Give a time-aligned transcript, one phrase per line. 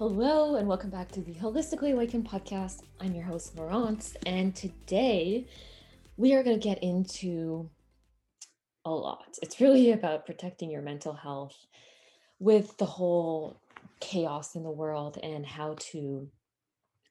[0.00, 2.84] Hello, and welcome back to the Holistically Awakened podcast.
[3.02, 5.46] I'm your host, Laurence, and today
[6.16, 7.68] we are going to get into
[8.86, 9.36] a lot.
[9.42, 11.54] It's really about protecting your mental health
[12.38, 13.60] with the whole
[14.00, 16.26] chaos in the world and how to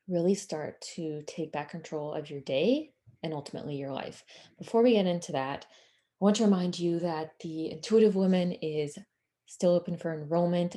[0.07, 2.89] really start to take back control of your day
[3.21, 4.23] and ultimately your life.
[4.57, 8.97] Before we get into that, I want to remind you that the Intuitive Woman is
[9.45, 10.75] still open for enrollment.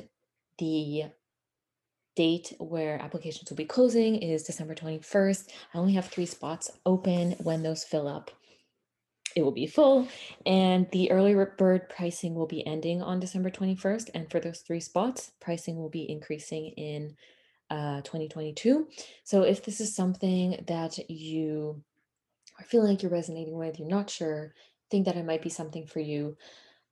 [0.59, 1.05] The
[2.15, 5.49] date where applications will be closing is December 21st.
[5.73, 7.31] I only have three spots open.
[7.43, 8.31] When those fill up,
[9.35, 10.07] it will be full.
[10.45, 14.11] And the early bird pricing will be ending on December 21st.
[14.13, 17.15] And for those three spots, pricing will be increasing in
[17.69, 18.87] uh, 2022.
[19.23, 21.81] So if this is something that you
[22.59, 24.53] are feeling like you're resonating with, you're not sure,
[24.91, 26.37] think that it might be something for you,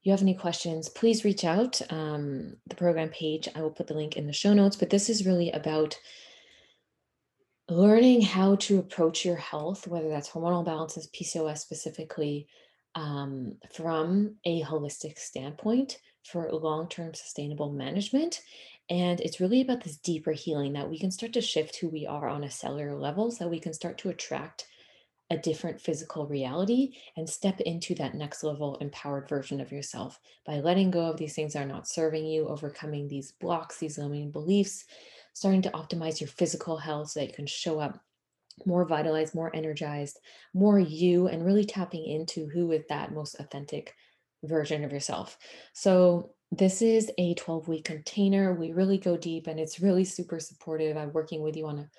[0.03, 1.81] you have any questions, please reach out.
[1.91, 5.09] Um, the program page, I will put the link in the show notes, but this
[5.09, 5.99] is really about
[7.69, 12.47] learning how to approach your health, whether that's hormonal balances, PCOS specifically,
[12.95, 18.41] um, from a holistic standpoint for long term sustainable management.
[18.89, 22.05] And it's really about this deeper healing that we can start to shift who we
[22.05, 24.65] are on a cellular level so we can start to attract
[25.31, 30.59] a different physical reality and step into that next level empowered version of yourself by
[30.59, 34.29] letting go of these things that are not serving you, overcoming these blocks, these limiting
[34.29, 34.85] beliefs,
[35.33, 37.97] starting to optimize your physical health so that you can show up
[38.65, 40.19] more vitalized, more energized,
[40.53, 43.95] more you, and really tapping into who is that most authentic
[44.43, 45.37] version of yourself.
[45.73, 48.53] So, this is a 12 week container.
[48.53, 50.97] We really go deep and it's really super supportive.
[50.97, 51.89] I'm working with you on a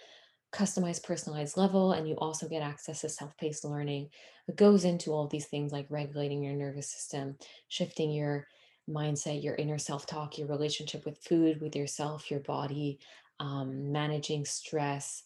[0.53, 4.11] customized, personalized level, and you also get access to self paced learning.
[4.49, 7.37] It goes into all these things like regulating your nervous system,
[7.69, 8.47] shifting your
[8.89, 12.99] mindset, your inner self talk, your relationship with food, with yourself, your body,
[13.41, 15.23] um, managing stress,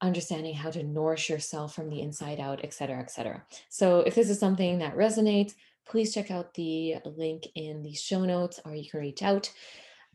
[0.00, 3.44] understanding how to nourish yourself from the inside out, et cetera, et cetera.
[3.68, 5.54] So if this is something that resonates,
[5.86, 9.50] please check out the link in the show notes or you can reach out.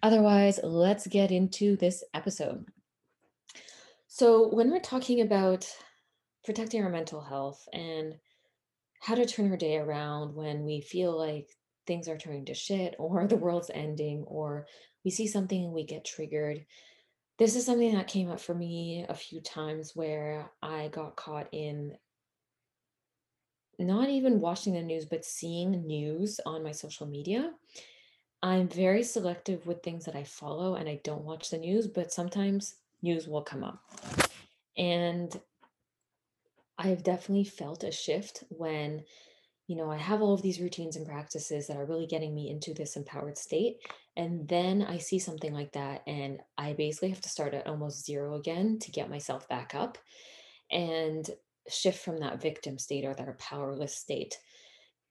[0.04, 2.66] Otherwise, let's get into this episode.
[4.14, 5.66] So, when we're talking about
[6.44, 8.16] protecting our mental health and
[9.00, 11.48] how to turn our day around when we feel like
[11.88, 14.68] things are turning to shit or the world's ending or
[15.06, 16.66] we see something and we get triggered,
[17.40, 21.48] this is something that came up for me a few times where I got caught
[21.54, 21.96] in
[23.80, 27.54] not even watching the news, but seeing news on my social media.
[28.44, 32.12] I'm very selective with things that I follow and I don't watch the news, but
[32.12, 33.82] sometimes news will come up.
[34.78, 35.40] And
[36.78, 39.04] I've definitely felt a shift when,
[39.68, 42.50] you know, I have all of these routines and practices that are really getting me
[42.50, 43.78] into this empowered state.
[44.18, 48.06] And then I see something like that, and I basically have to start at almost
[48.06, 49.98] zero again to get myself back up
[50.70, 51.30] and
[51.70, 54.38] shift from that victim state or that powerless state.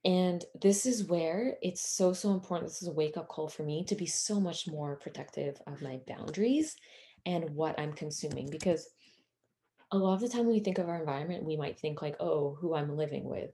[0.04, 2.70] And this is where it's so, so important.
[2.70, 5.82] This is a wake up call for me to be so much more protective of
[5.82, 6.76] my boundaries
[7.26, 8.48] and what I'm consuming.
[8.50, 8.88] Because
[9.92, 12.16] a lot of the time when we think of our environment, we might think like,
[12.20, 13.50] oh, who I'm living with,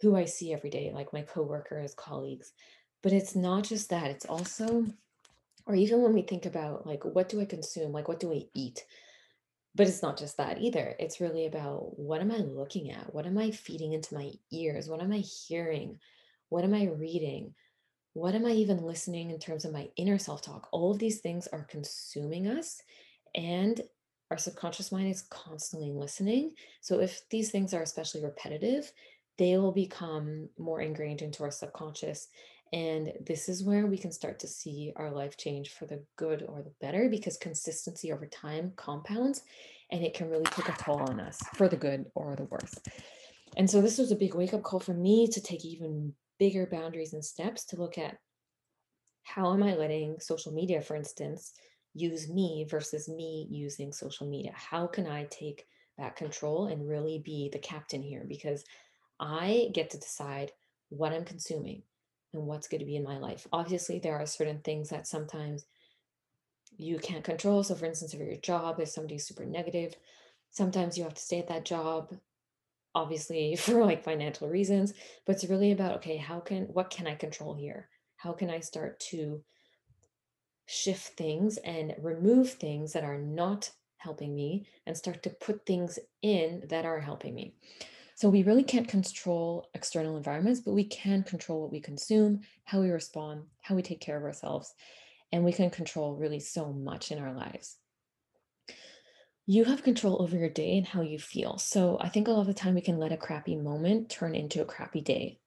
[0.00, 2.52] who I see every day, like my coworkers, colleagues.
[3.02, 4.86] But it's not just that, it's also,
[5.66, 7.92] or even when we think about like, what do I consume?
[7.92, 8.84] Like, what do I eat?
[9.74, 10.96] But it's not just that either.
[10.98, 13.12] It's really about what am I looking at?
[13.14, 14.88] What am I feeding into my ears?
[14.88, 15.98] What am I hearing?
[16.48, 17.54] What am I reading?
[18.16, 20.68] What am I even listening in terms of my inner self talk?
[20.72, 22.80] All of these things are consuming us.
[23.34, 23.78] And
[24.30, 26.52] our subconscious mind is constantly listening.
[26.80, 28.90] So if these things are especially repetitive,
[29.36, 32.28] they will become more ingrained into our subconscious.
[32.72, 36.42] And this is where we can start to see our life change for the good
[36.48, 39.42] or the better because consistency over time compounds
[39.90, 42.76] and it can really take a toll on us for the good or the worse.
[43.58, 46.66] And so this was a big wake up call for me to take even bigger
[46.66, 48.18] boundaries and steps to look at
[49.22, 51.52] how am I letting social media, for instance,
[51.94, 54.52] use me versus me using social media?
[54.54, 55.66] How can I take
[55.98, 58.24] back control and really be the captain here?
[58.28, 58.64] Because
[59.18, 60.52] I get to decide
[60.90, 61.82] what I'm consuming
[62.32, 63.46] and what's going to be in my life.
[63.52, 65.66] Obviously, there are certain things that sometimes
[66.76, 67.64] you can't control.
[67.64, 69.94] So, for instance, if your job is somebody super negative,
[70.50, 72.14] sometimes you have to stay at that job
[72.96, 74.92] obviously for like financial reasons
[75.24, 78.58] but it's really about okay how can what can i control here how can i
[78.58, 79.42] start to
[80.66, 85.98] shift things and remove things that are not helping me and start to put things
[86.22, 87.54] in that are helping me.
[88.14, 92.80] So we really can't control external environments, but we can control what we consume, how
[92.80, 94.74] we respond, how we take care of ourselves.
[95.32, 97.78] and we can control really so much in our lives.
[99.48, 101.58] You have control over your day and how you feel.
[101.58, 104.34] So I think a lot of the time we can let a crappy moment turn
[104.34, 105.38] into a crappy day.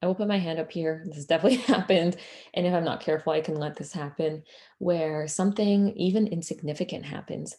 [0.00, 1.02] I will put my hand up here.
[1.06, 2.16] This has definitely happened.
[2.54, 4.42] And if I'm not careful, I can let this happen
[4.78, 7.56] where something even insignificant happens.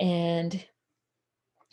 [0.00, 0.64] And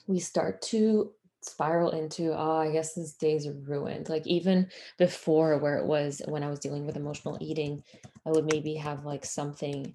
[0.08, 1.12] we start to
[1.42, 4.10] spiral into, oh, I guess this day's ruined.
[4.10, 4.68] Like even
[4.98, 7.84] before where it was when I was dealing with emotional eating,
[8.26, 9.94] I would maybe have like something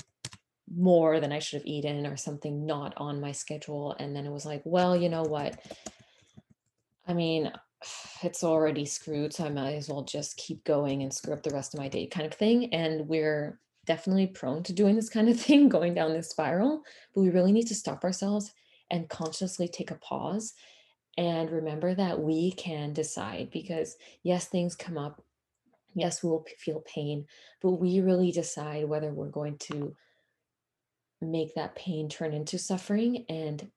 [0.73, 3.95] more than I should have eaten or something not on my schedule.
[3.99, 5.61] And then it was like, well, you know what?
[7.07, 7.53] I mean,
[8.23, 11.55] it's already screwed, so I might as well just keep going and screw up the
[11.55, 12.73] rest of my day kind of thing.
[12.73, 16.83] And we're definitely prone to doing this kind of thing, going down this spiral,
[17.15, 18.53] but we really need to stop ourselves
[18.91, 20.55] and consciously take a pause
[21.17, 25.23] and remember that we can decide because yes, things come up.
[25.95, 27.27] Yes, we will feel pain,
[27.63, 29.95] but we really decide whether we're going to
[31.31, 33.71] make that pain turn into suffering and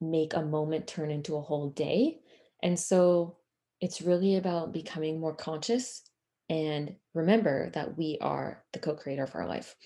[0.00, 2.20] make a moment turn into a whole day.
[2.62, 3.36] And so
[3.80, 6.02] it's really about becoming more conscious
[6.48, 9.76] and remember that we are the co creator of our life.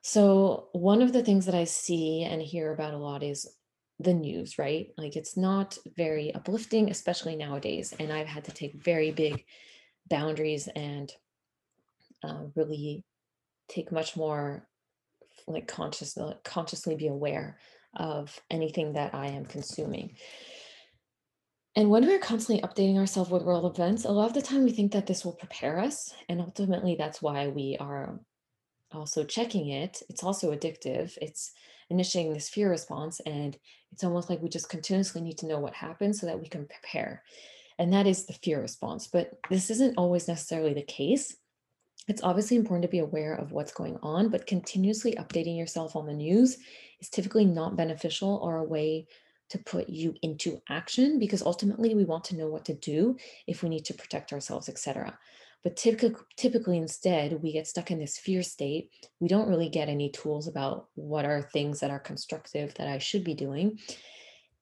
[0.00, 3.46] So, one of the things that I see and hear about a lot is
[4.00, 4.88] the news, right?
[4.96, 7.94] Like it's not very uplifting, especially nowadays.
[8.00, 9.44] And I've had to take very big
[10.08, 11.12] boundaries and
[12.24, 13.04] uh, really
[13.68, 14.66] take much more
[15.46, 17.58] like conscious, uh, consciously be aware
[17.96, 20.16] of anything that I am consuming.
[21.74, 24.72] And when we're constantly updating ourselves with world events, a lot of the time we
[24.72, 26.12] think that this will prepare us.
[26.28, 28.20] And ultimately, that's why we are
[28.92, 30.02] also checking it.
[30.10, 31.16] It's also addictive.
[31.22, 31.52] It's
[31.88, 33.20] initiating this fear response.
[33.20, 33.56] And
[33.90, 36.66] it's almost like we just continuously need to know what happened so that we can
[36.66, 37.22] prepare.
[37.78, 39.08] And that is the fear response.
[39.08, 41.34] But this isn't always necessarily the case.
[42.08, 46.06] It's obviously important to be aware of what's going on, but continuously updating yourself on
[46.06, 46.58] the news
[47.00, 49.06] is typically not beneficial or a way
[49.50, 53.16] to put you into action because ultimately we want to know what to do
[53.46, 55.16] if we need to protect ourselves, etc.
[55.62, 58.90] But typically, typically instead, we get stuck in this fear state.
[59.20, 62.98] We don't really get any tools about what are things that are constructive that I
[62.98, 63.78] should be doing.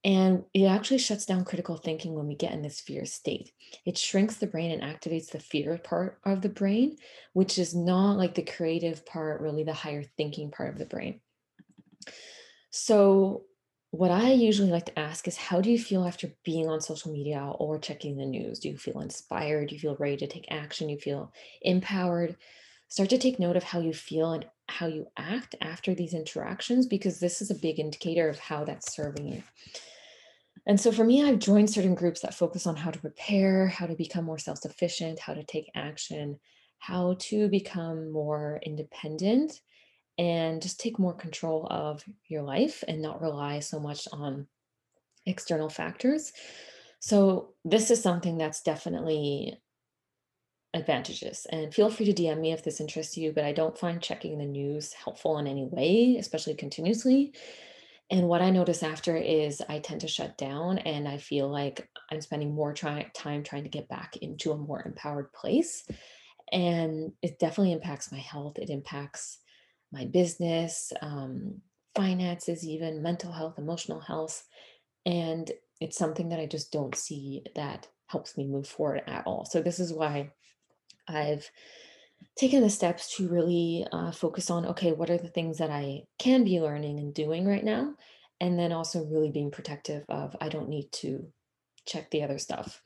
[0.03, 3.53] And it actually shuts down critical thinking when we get in this fear state.
[3.85, 6.97] It shrinks the brain and activates the fear part of the brain,
[7.35, 11.21] which is not like the creative part, really the higher thinking part of the brain.
[12.71, 13.45] So,
[13.91, 17.13] what I usually like to ask is how do you feel after being on social
[17.13, 18.61] media or checking the news?
[18.61, 19.69] Do you feel inspired?
[19.69, 20.87] Do you feel ready to take action?
[20.87, 22.37] Do you feel empowered?
[22.89, 26.87] Start to take note of how you feel and how you act after these interactions
[26.87, 29.43] because this is a big indicator of how that's serving you.
[30.67, 33.87] And so for me, I've joined certain groups that focus on how to prepare, how
[33.87, 36.39] to become more self sufficient, how to take action,
[36.79, 39.61] how to become more independent,
[40.19, 44.47] and just take more control of your life and not rely so much on
[45.27, 46.33] external factors.
[47.01, 49.59] So, this is something that's definitely
[50.75, 51.47] advantageous.
[51.51, 54.39] And feel free to DM me if this interests you, but I don't find checking
[54.39, 57.33] the news helpful in any way, especially continuously.
[58.11, 61.89] And what I notice after is I tend to shut down and I feel like
[62.11, 65.85] I'm spending more try- time trying to get back into a more empowered place.
[66.53, 68.59] And it definitely impacts my health.
[68.59, 69.39] It impacts
[69.93, 71.61] my business, um,
[71.95, 74.45] finances, even mental health, emotional health.
[75.07, 75.51] And
[75.81, 79.45] it's something that I just don't see that helps me move forward at all.
[79.45, 80.33] So, this is why
[81.11, 81.51] I've
[82.37, 86.03] taken the steps to really uh, focus on okay, what are the things that I
[86.19, 87.95] can be learning and doing right now?
[88.41, 91.27] And then also really being protective of I don't need to
[91.87, 92.81] check the other stuff.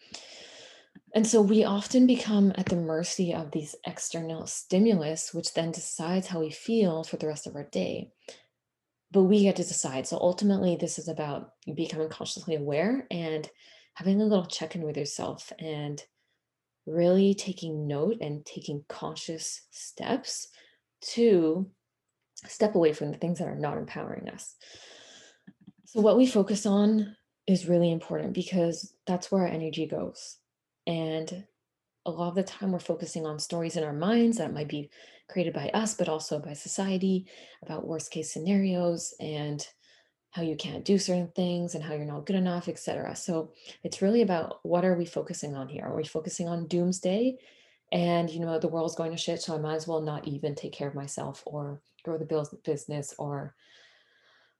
[1.14, 6.26] And so we often become at the mercy of these external stimulus, which then decides
[6.26, 8.10] how we feel for the rest of our day.
[9.12, 10.08] But we get to decide.
[10.08, 13.48] So ultimately, this is about becoming consciously aware and
[13.94, 16.02] having a little check in with yourself and
[16.86, 20.48] really taking note and taking conscious steps
[21.00, 21.66] to
[22.46, 24.56] step away from the things that are not empowering us.
[25.86, 30.38] So, what we focus on is really important because that's where our energy goes.
[30.86, 31.44] And
[32.06, 34.90] a lot of the time, we're focusing on stories in our minds that might be
[35.28, 37.26] created by us, but also by society
[37.62, 39.66] about worst case scenarios and
[40.34, 43.14] how you can't do certain things and how you're not good enough, etc.
[43.14, 43.52] So
[43.84, 45.84] it's really about what are we focusing on here?
[45.84, 47.38] Are we focusing on doomsday?
[47.92, 50.56] And you know, the world's going to shit, so I might as well not even
[50.56, 53.54] take care of myself or grow the business or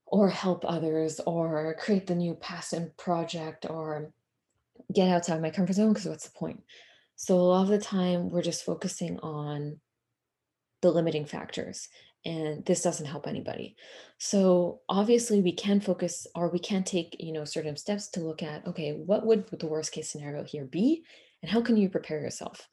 [0.06, 4.12] or help others or create the new passion project or
[4.92, 6.62] get outside my comfort zone because what's the point?
[7.16, 9.80] So a lot of the time we're just focusing on
[10.82, 11.88] the limiting factors.
[12.24, 13.76] And this doesn't help anybody.
[14.18, 18.42] So obviously we can focus or we can take, you know, certain steps to look
[18.42, 21.04] at, okay, what would the worst case scenario here be?
[21.42, 22.66] And how can you prepare yourself?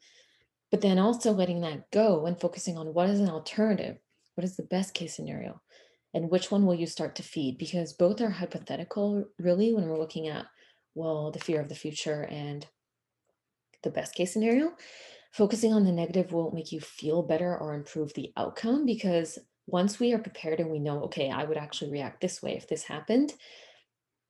[0.70, 3.98] But then also letting that go and focusing on what is an alternative?
[4.34, 5.60] What is the best case scenario?
[6.14, 7.58] And which one will you start to feed?
[7.58, 10.46] Because both are hypothetical, really, when we're looking at,
[10.94, 12.66] well, the fear of the future and
[13.82, 14.72] the best case scenario.
[15.32, 19.98] Focusing on the negative won't make you feel better or improve the outcome because once
[19.98, 22.84] we are prepared and we know, okay, I would actually react this way if this
[22.84, 23.32] happened,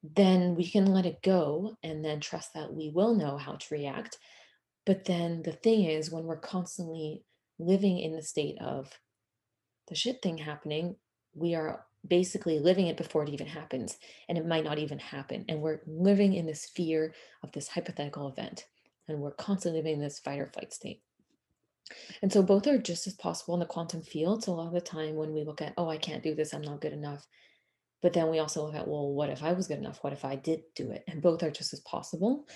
[0.02, 3.75] then we can let it go and then trust that we will know how to
[3.75, 4.18] react.
[4.87, 7.25] But then the thing is, when we're constantly
[7.59, 8.90] living in the state of
[9.88, 10.97] the shit thing happening,
[11.35, 13.97] we are basically living it before it even happens.
[14.28, 15.44] And it might not even happen.
[15.49, 18.66] And we're living in this fear of this hypothetical event.
[19.09, 21.02] And we're constantly living in this fight or flight state.
[22.23, 24.44] And so both are just as possible in the quantum field.
[24.44, 26.54] So a lot of the time when we look at, oh, I can't do this,
[26.54, 27.26] I'm not good enough.
[28.00, 29.99] But then we also look at, well, what if I was good enough?
[30.02, 31.04] What if I did do it?
[31.06, 32.47] And both are just as possible.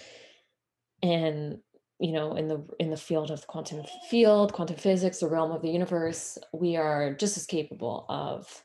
[1.02, 1.58] And
[1.98, 5.62] you know in the in the field of quantum field quantum physics the realm of
[5.62, 8.64] the universe we are just as capable of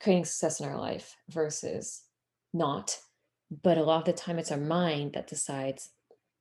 [0.00, 2.02] creating success in our life versus
[2.52, 2.98] not
[3.62, 5.90] but a lot of the time it's our mind that decides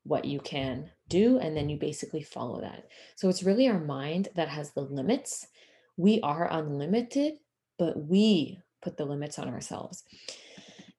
[0.04, 4.30] what you can do and then you basically follow that so it's really our mind
[4.36, 5.48] that has the limits
[5.98, 7.34] we are unlimited
[7.78, 10.04] but we put the limits on ourselves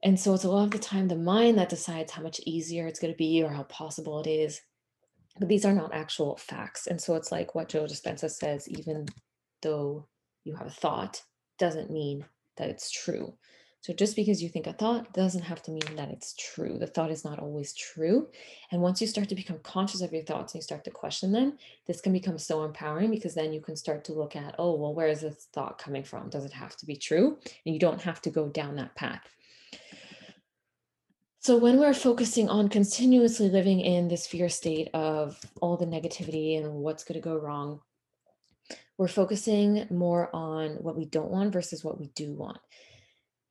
[0.04, 2.86] and so it's a lot of the time the mind that decides how much easier
[2.86, 4.60] it's going to be or how possible it is
[5.38, 6.86] but these are not actual facts.
[6.86, 9.06] And so it's like what Joe Dispenza says, even
[9.62, 10.06] though
[10.44, 11.22] you have a thought,
[11.58, 12.24] doesn't mean
[12.56, 13.34] that it's true.
[13.82, 16.78] So just because you think a thought doesn't have to mean that it's true.
[16.78, 18.28] The thought is not always true.
[18.70, 21.32] And once you start to become conscious of your thoughts and you start to question
[21.32, 21.58] them,
[21.88, 24.94] this can become so empowering because then you can start to look at, oh, well,
[24.94, 26.30] where is this thought coming from?
[26.30, 27.38] Does it have to be true?
[27.66, 29.28] And you don't have to go down that path.
[31.40, 36.56] So when we're focusing on continuously living in this fear state of all the negativity
[36.56, 37.80] and what's going to go wrong,
[38.96, 42.58] we're focusing more on what we don't want versus what we do want.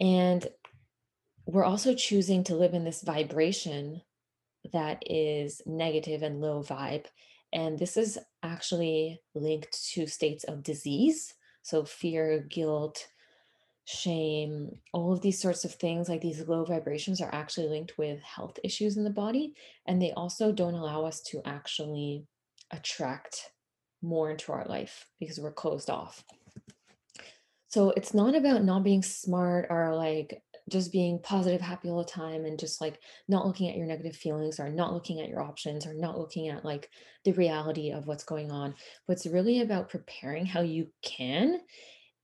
[0.02, 0.48] And
[1.46, 4.02] we're also choosing to live in this vibration
[4.74, 7.06] that is negative and low vibe.
[7.54, 11.34] And this is actually linked to states of disease.
[11.62, 13.08] So fear, guilt,
[13.86, 18.22] shame, all of these sorts of things, like these low vibrations, are actually linked with
[18.22, 19.54] health issues in the body.
[19.86, 22.26] And they also don't allow us to actually
[22.72, 23.52] attract
[24.02, 26.24] more into our life because we're closed off.
[27.72, 32.04] So it's not about not being smart or like just being positive, happy all the
[32.04, 33.00] time and just like
[33.30, 36.50] not looking at your negative feelings or not looking at your options or not looking
[36.50, 36.90] at like
[37.24, 38.76] the reality of what's going on.
[39.08, 41.62] But it's really about preparing how you can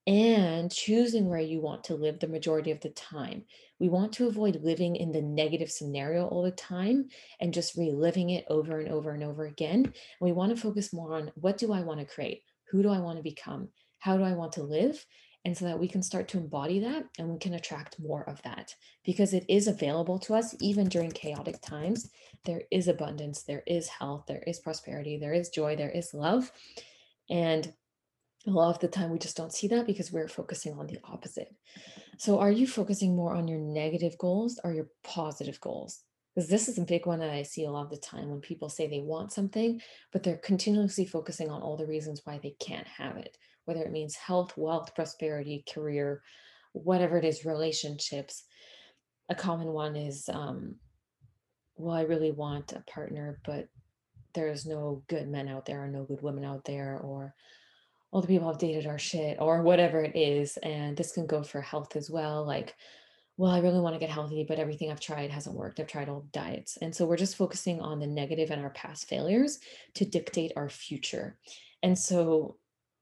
[0.06, 3.46] and choosing where you want to live the majority of the time.
[3.80, 7.08] We want to avoid living in the negative scenario all the time
[7.40, 9.86] and just reliving it over and over and over again.
[9.86, 12.44] And we want to focus more on what do I want to create?
[12.72, 13.70] Who do I want to become?
[14.00, 15.06] How do I want to live?
[15.48, 18.42] And so that we can start to embody that and we can attract more of
[18.42, 18.76] that
[19.06, 22.10] because it is available to us even during chaotic times.
[22.44, 26.52] There is abundance, there is health, there is prosperity, there is joy, there is love.
[27.30, 27.74] And
[28.46, 31.00] a lot of the time we just don't see that because we're focusing on the
[31.06, 31.56] opposite.
[32.18, 36.04] So are you focusing more on your negative goals or your positive goals?
[36.36, 38.42] Because this is a big one that I see a lot of the time when
[38.42, 39.80] people say they want something,
[40.12, 43.38] but they're continuously focusing on all the reasons why they can't have it,
[43.68, 46.22] whether it means health, wealth, prosperity, career,
[46.72, 48.46] whatever it is, relationships.
[49.28, 50.76] A common one is, um,
[51.76, 53.68] well, I really want a partner, but
[54.34, 57.36] there's no good men out there or no good women out there, or
[58.12, 60.56] all the people I've dated are shit or whatever it is.
[60.58, 62.46] And this can go for health as well.
[62.46, 62.74] Like,
[63.36, 65.82] well, I really want to get healthy, but everything I've tried hasn't worked.
[65.82, 66.78] I've tried all diets.
[66.82, 69.60] And so we're just focusing on the negative and our past failures
[69.96, 71.38] to dictate our future.
[71.84, 72.58] And so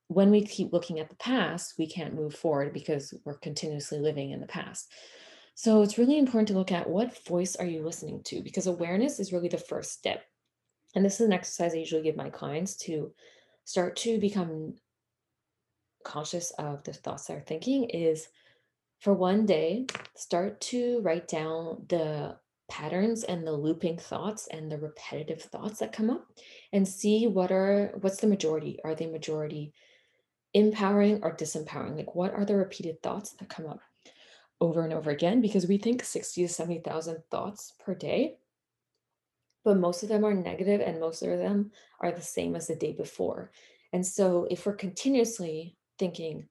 [0.07, 4.31] when we keep looking at the past, we can't move forward because we're continuously living
[4.31, 4.91] in the past.
[5.55, 9.19] So it's really important to look at what voice are you listening to because awareness
[9.19, 10.23] is really the first step.
[10.95, 13.11] And this is an exercise I usually give my clients to
[13.63, 14.75] start to become
[16.03, 18.27] conscious of the thoughts they're thinking is
[18.99, 22.37] for one day, start to write down the
[22.69, 26.25] patterns and the looping thoughts and the repetitive thoughts that come up
[26.73, 29.71] and see what are what's the majority are they majority
[30.55, 33.81] empowering or disempowering like what are the repeated thoughts that come up
[34.59, 38.37] over and over again because we think 60 to 70,000 thoughts per day
[39.63, 42.75] but most of them are negative and most of them are the same as the
[42.75, 43.51] day before
[43.95, 46.49] And so if we're continuously thinking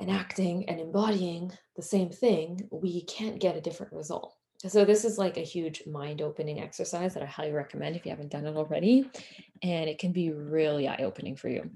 [0.00, 4.34] and acting and embodying the same thing, we can't get a different result.
[4.66, 8.32] So this is like a huge mind-opening exercise that I highly recommend if you haven't
[8.32, 9.08] done it already,
[9.62, 11.70] and it can be really eye-opening for you.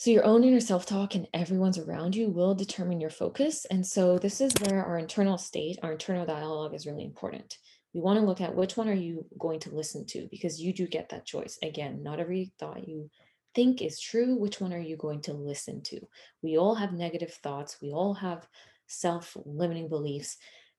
[0.00, 3.66] So your own inner self-talk and everyone's around you will determine your focus.
[3.66, 7.58] And so this is where our internal state, our internal dialogue is really important.
[7.92, 10.72] We want to look at which one are you going to listen to because you
[10.72, 11.58] do get that choice.
[11.62, 13.10] Again, not every thought you
[13.54, 16.00] think is true, which one are you going to listen to?
[16.40, 18.48] We all have negative thoughts, we all have
[18.86, 20.38] self limiting beliefs,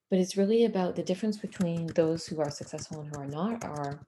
[0.10, 3.64] but it's really about the difference between those who are successful and who are not
[3.66, 4.04] are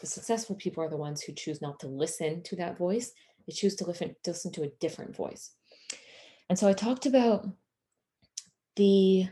[0.00, 3.12] the successful people are the ones who choose not to listen to that voice
[3.46, 5.52] they choose to listen, to listen to a different voice
[6.48, 7.46] and so i talked about
[8.76, 9.26] the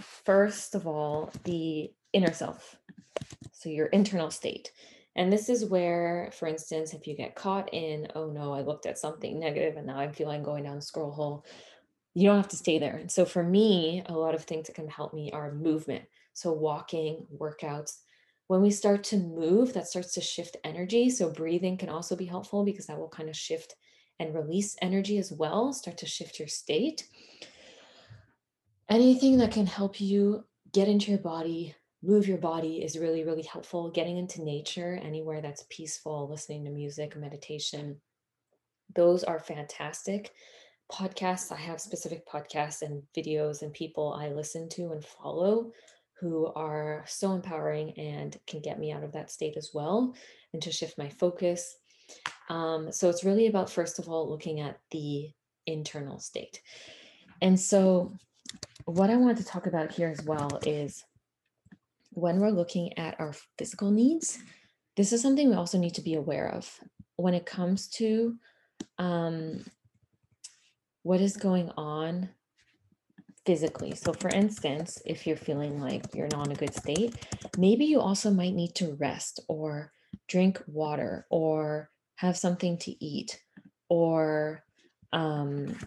[0.00, 2.76] first of all the inner self
[3.52, 4.72] so your internal state
[5.14, 8.86] and this is where for instance if you get caught in oh no i looked
[8.86, 11.46] at something negative and now I feel I'm feeling going down the scroll hole
[12.16, 12.96] you don't have to stay there.
[12.96, 16.06] And so for me, a lot of things that can help me are movement.
[16.32, 17.98] So walking, workouts.
[18.48, 21.10] When we start to move, that starts to shift energy.
[21.10, 23.74] So breathing can also be helpful because that will kind of shift
[24.18, 27.08] and release energy as well, start to shift your state.
[28.88, 33.42] Anything that can help you get into your body, move your body is really, really
[33.42, 33.90] helpful.
[33.90, 38.00] Getting into nature, anywhere that's peaceful, listening to music, meditation,
[38.94, 40.32] those are fantastic
[40.90, 41.50] podcasts.
[41.50, 45.72] I have specific podcasts and videos and people I listen to and follow
[46.20, 50.14] who are so empowering and can get me out of that state as well
[50.52, 51.76] and to shift my focus.
[52.48, 55.30] Um, so it's really about, first of all, looking at the
[55.66, 56.60] internal state.
[57.42, 58.14] And so,
[58.84, 61.04] what I wanted to talk about here as well is
[62.10, 64.38] when we're looking at our physical needs,
[64.96, 66.70] this is something we also need to be aware of
[67.16, 68.36] when it comes to
[68.98, 69.64] um,
[71.02, 72.30] what is going on
[73.46, 73.94] physically.
[73.94, 77.14] So, for instance, if you're feeling like you're not in a good state,
[77.56, 79.92] maybe you also might need to rest or
[80.28, 83.40] drink water or have something to eat
[83.88, 84.64] or
[85.12, 85.78] um,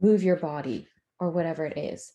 [0.00, 0.88] move your body
[1.20, 2.12] or whatever it is.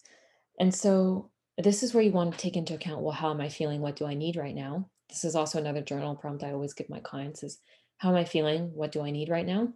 [0.59, 3.49] And so, this is where you want to take into account well, how am I
[3.49, 3.81] feeling?
[3.81, 4.89] What do I need right now?
[5.09, 7.59] This is also another journal prompt I always give my clients is
[7.97, 8.71] how am I feeling?
[8.73, 9.73] What do I need right now?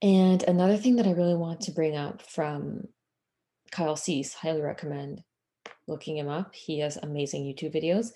[0.00, 2.84] And another thing that I really want to bring up from
[3.72, 5.22] Kyle Cease, highly recommend
[5.86, 6.54] looking him up.
[6.54, 8.12] He has amazing YouTube videos.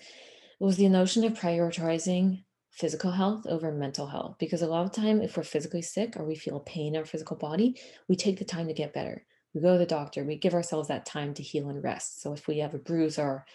[0.59, 2.43] Was the notion of prioritizing
[2.73, 6.25] physical health over mental health because a lot of time if we're physically sick or
[6.25, 9.61] we feel pain in our physical body we take the time to get better we
[9.61, 12.47] go to the doctor we give ourselves that time to heal and rest so if
[12.47, 13.45] we have a bruise or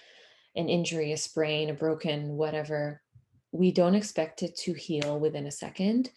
[0.55, 3.03] an injury a sprain a broken whatever
[3.51, 6.11] we don't expect it to heal within a second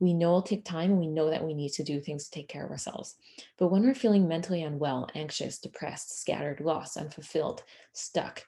[0.00, 2.30] we know it'll take time and we know that we need to do things to
[2.30, 3.16] take care of ourselves.
[3.58, 8.44] But when we're feeling mentally unwell, anxious, depressed, scattered, lost, unfulfilled, stuck,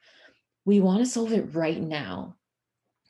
[0.64, 2.36] we want to solve it right now.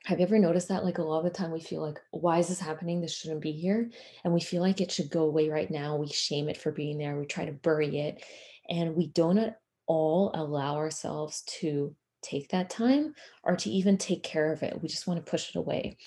[0.04, 0.84] Have you ever noticed that?
[0.84, 3.00] Like a lot of the time, we feel like, why is this happening?
[3.00, 3.90] This shouldn't be here.
[4.24, 5.96] And we feel like it should go away right now.
[5.96, 7.18] We shame it for being there.
[7.18, 8.24] We try to bury it.
[8.70, 14.22] And we don't at all allow ourselves to take that time or to even take
[14.22, 14.80] care of it.
[14.80, 15.98] We just want to push it away.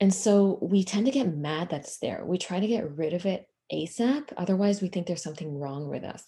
[0.00, 2.24] And so we tend to get mad that's there.
[2.24, 4.32] We try to get rid of it ASAP.
[4.36, 6.24] Otherwise, we think there's something wrong with us.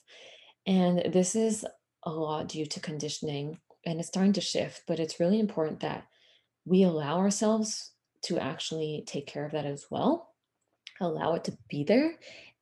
[0.66, 1.64] And this is
[2.04, 6.06] a lot due to conditioning and it's starting to shift, but it's really important that
[6.64, 10.34] we allow ourselves to actually take care of that as well,
[11.00, 12.14] allow it to be there,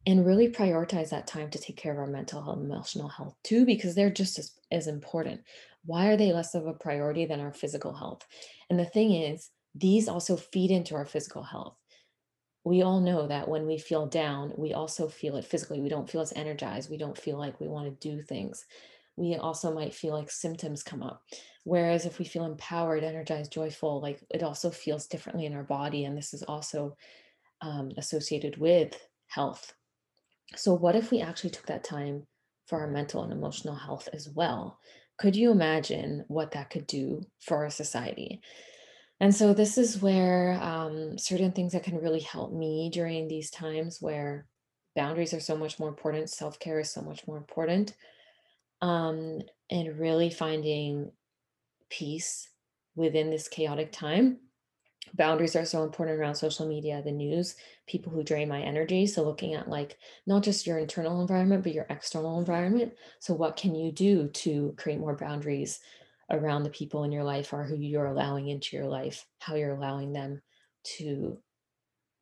[0.07, 3.35] and really prioritize that time to take care of our mental health and emotional health
[3.45, 5.43] too, because they're just as, as important.
[5.85, 8.27] Why are they less of a priority than our physical health?
[8.71, 11.77] And the thing is, these also feed into our physical health.
[12.65, 15.81] We all know that when we feel down, we also feel it physically.
[15.81, 16.91] We don't feel as energized.
[16.91, 18.67] We don't feel like we want to do things.
[19.17, 21.23] We also might feel like symptoms come up.
[21.65, 26.05] Whereas if we feel empowered, energized, joyful, like it also feels differently in our body.
[26.05, 26.97] And this is also
[27.63, 28.95] um, associated with
[29.27, 29.75] health.
[30.57, 32.27] So, what if we actually took that time
[32.67, 34.79] for our mental and emotional health as well?
[35.19, 38.41] Could you imagine what that could do for our society?
[39.21, 43.51] And so this is where um, certain things that can really help me during these
[43.51, 44.47] times where
[44.97, 47.95] boundaries are so much more important, self care is so much more important,
[48.83, 51.13] um, and really finding
[51.91, 52.49] peace
[52.97, 54.39] within this chaotic time.
[55.15, 57.57] Boundaries are so important around social media, the news,
[57.87, 59.07] people who drain my energy.
[59.07, 62.95] So, looking at like not just your internal environment, but your external environment.
[63.19, 65.81] So, what can you do to create more boundaries
[66.31, 69.75] around the people in your life or who you're allowing into your life, how you're
[69.75, 70.41] allowing them,
[70.83, 71.39] to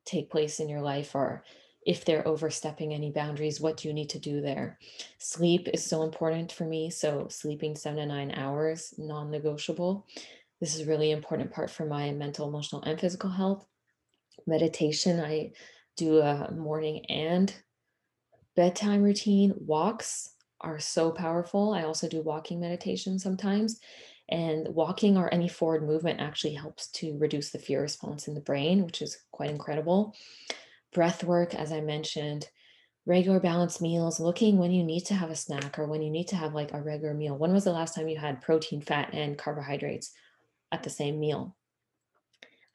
[0.04, 1.44] take place in your life or
[1.86, 4.78] if they're overstepping any boundaries, what do you need to do there?
[5.18, 6.90] Sleep is so important for me.
[6.90, 10.06] So, sleeping seven to nine hours, non negotiable.
[10.60, 13.64] This is really important part for my mental, emotional, and physical health.
[14.46, 15.52] Meditation, I
[15.96, 17.54] do a morning and
[18.54, 19.54] bedtime routine.
[19.56, 21.72] Walks are so powerful.
[21.72, 23.80] I also do walking meditation sometimes.
[24.30, 28.40] And walking or any forward movement actually helps to reduce the fear response in the
[28.40, 30.14] brain, which is quite incredible.
[30.92, 32.48] Breath work, as I mentioned,
[33.06, 36.28] regular balanced meals, looking when you need to have a snack or when you need
[36.28, 37.38] to have like a regular meal.
[37.38, 40.12] When was the last time you had protein, fat, and carbohydrates
[40.72, 41.56] at the same meal?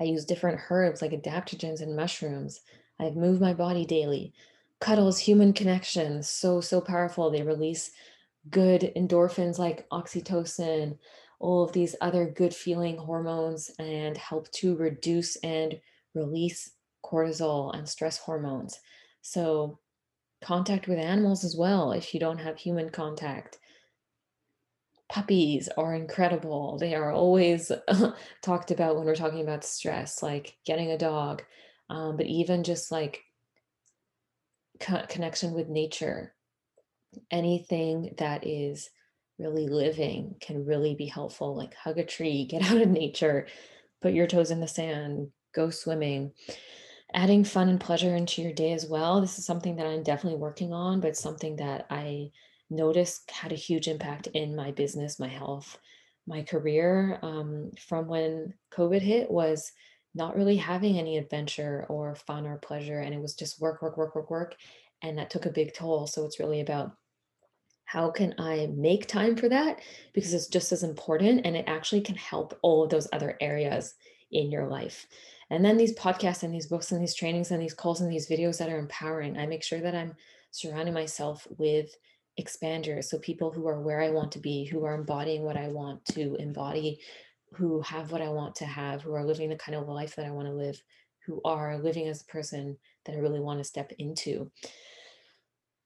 [0.02, 2.62] I use different herbs like adaptogens and mushrooms.
[3.00, 4.34] I've moved my body daily.
[4.84, 7.30] Cuddles, human connection, so, so powerful.
[7.30, 7.92] They release
[8.50, 10.98] good endorphins like oxytocin,
[11.40, 15.80] all of these other good feeling hormones and help to reduce and
[16.14, 18.82] release cortisol and stress hormones.
[19.22, 19.80] So,
[20.42, 23.60] contact with animals as well if you don't have human contact.
[25.08, 26.78] Puppies are incredible.
[26.78, 27.72] They are always
[28.42, 31.42] talked about when we're talking about stress, like getting a dog,
[31.90, 33.24] um, but even just like
[34.84, 36.34] co- connection with nature,
[37.32, 38.90] anything that is
[39.40, 41.56] really living can really be helpful.
[41.56, 43.48] Like hug a tree, get out of nature,
[44.02, 46.34] put your toes in the sand, go swimming.
[47.16, 49.22] Adding fun and pleasure into your day as well.
[49.22, 52.32] This is something that I'm definitely working on, but something that I
[52.72, 55.78] noticed had a huge impact in my business, my health,
[56.26, 57.20] my career.
[57.22, 59.72] Um, from when COVID hit, was
[60.16, 63.00] not really having any adventure or fun or pleasure.
[63.00, 64.56] And it was just work, work, work, work, work.
[65.02, 66.08] And that took a big toll.
[66.08, 66.96] So it's really about
[67.86, 69.80] how can I make time for that?
[70.14, 73.96] Because it's just as important and it actually can help all of those other areas
[74.32, 75.06] in your life.
[75.50, 78.30] And then these podcasts and these books and these trainings and these calls and these
[78.30, 80.16] videos that are empowering, I make sure that I'm
[80.52, 81.96] surrounding myself with
[82.40, 83.06] expanders.
[83.06, 86.04] So people who are where I want to be, who are embodying what I want
[86.06, 87.00] to embody,
[87.56, 90.26] who have what I want to have, who are living the kind of life that
[90.26, 90.82] I want to live,
[91.26, 94.52] who are living as a person that I really want to step into.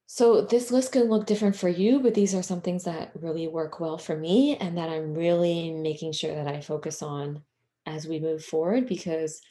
[0.08, 3.48] So this list can look different for you, but these are some things that really
[3.48, 7.44] work well for me and that I'm really making sure that I focus on
[7.86, 9.42] as we move forward because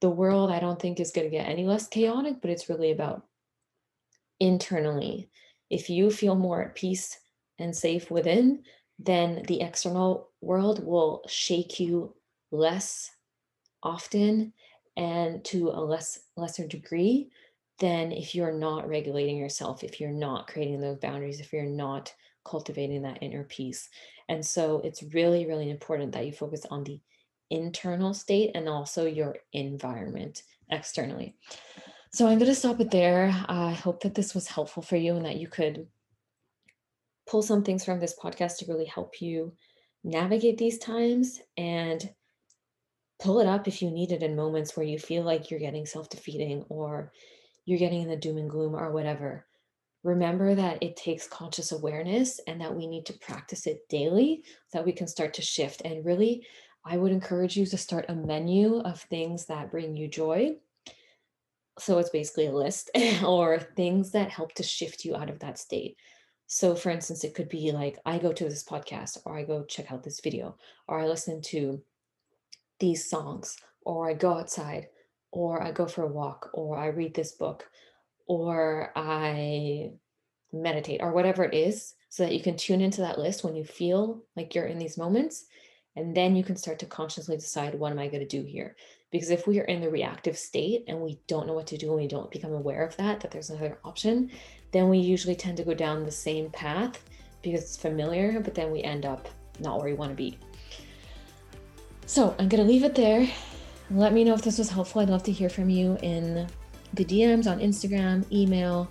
[0.00, 2.90] the world I don't think is going to get any less chaotic, but it's really
[2.90, 3.26] about
[4.40, 5.28] internally.
[5.68, 7.18] If you feel more at peace
[7.58, 8.62] and safe within,
[9.02, 12.14] then the external world will shake you
[12.50, 13.10] less
[13.82, 14.52] often
[14.96, 17.30] and to a less lesser degree
[17.78, 22.12] than if you're not regulating yourself, if you're not creating those boundaries, if you're not
[22.44, 23.88] cultivating that inner peace.
[24.28, 27.00] And so it's really, really important that you focus on the
[27.48, 31.36] internal state and also your environment externally.
[32.12, 33.34] So I'm going to stop it there.
[33.48, 35.86] I hope that this was helpful for you and that you could
[37.30, 39.52] pull some things from this podcast to really help you
[40.02, 42.12] navigate these times and
[43.22, 45.86] pull it up if you need it in moments where you feel like you're getting
[45.86, 47.12] self defeating or
[47.66, 49.46] you're getting in the doom and gloom or whatever.
[50.02, 54.78] Remember that it takes conscious awareness and that we need to practice it daily so
[54.78, 55.82] that we can start to shift.
[55.84, 56.44] And really,
[56.84, 60.56] I would encourage you to start a menu of things that bring you joy.
[61.78, 62.90] So it's basically a list
[63.24, 65.96] or things that help to shift you out of that state.
[66.52, 69.62] So, for instance, it could be like I go to this podcast, or I go
[69.62, 70.56] check out this video,
[70.88, 71.80] or I listen to
[72.80, 74.88] these songs, or I go outside,
[75.30, 77.70] or I go for a walk, or I read this book,
[78.26, 79.92] or I
[80.52, 83.64] meditate, or whatever it is, so that you can tune into that list when you
[83.64, 85.44] feel like you're in these moments.
[85.94, 88.74] And then you can start to consciously decide, what am I going to do here?
[89.10, 91.88] Because if we are in the reactive state and we don't know what to do
[91.88, 94.30] and we don't become aware of that, that there's another option,
[94.72, 97.02] then we usually tend to go down the same path
[97.42, 100.38] because it's familiar, but then we end up not where we want to be.
[102.06, 103.28] So I'm going to leave it there.
[103.90, 105.00] Let me know if this was helpful.
[105.00, 106.46] I'd love to hear from you in
[106.94, 108.88] the DMs on Instagram, email,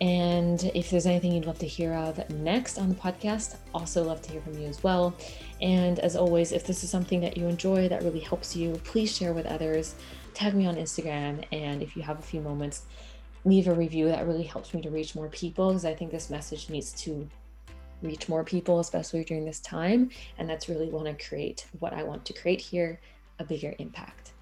[0.00, 4.20] and if there's anything you'd love to hear of next on the podcast, also love
[4.22, 5.14] to hear from you as well.
[5.62, 9.14] And as always, if this is something that you enjoy that really helps you, please
[9.14, 9.94] share with others.
[10.34, 11.44] Tag me on Instagram.
[11.50, 12.82] And if you have a few moments,
[13.46, 14.06] leave a review.
[14.08, 17.26] That really helps me to reach more people because I think this message needs to
[18.02, 20.10] reach more people, especially during this time.
[20.36, 23.00] And that's really want to create what I want to create here
[23.38, 24.32] a bigger impact.